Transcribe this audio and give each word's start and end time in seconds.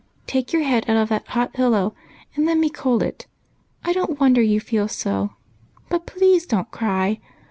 Take 0.25 0.51
your 0.51 0.63
head 0.63 0.89
out 0.89 0.97
of 0.97 1.09
that 1.09 1.27
hot 1.27 1.53
POOR 1.53 1.69
MAC. 1.69 1.79
125 2.33 2.33
pillow, 2.33 2.35
and 2.35 2.45
let 2.47 2.57
me 2.57 2.71
cool 2.71 3.03
it. 3.03 3.27
I 3.85 3.93
don't 3.93 4.19
wonder 4.19 4.41
you 4.41 4.59
feel 4.59 4.87
so, 4.87 5.35
but 5.89 6.07
plea&e 6.07 6.41
don't 6.49 6.71
cry. 6.71 7.19